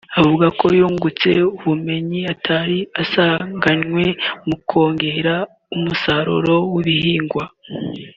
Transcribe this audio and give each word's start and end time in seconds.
avuga 0.19 0.45
ko 0.59 0.65
yungutse 0.79 1.29
ubumenyi 1.57 2.21
atari 2.33 2.79
asanganywe 3.01 4.05
mu 4.47 4.55
kongera 4.69 5.35
umusaruro 5.75 6.55
w’ibihingwa 6.73 7.43